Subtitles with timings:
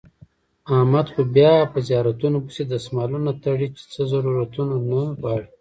[0.77, 5.47] احمد خو بیا په زیارتونو پسې دسمالونه تړي چې څه ضرورتو نه غواړي.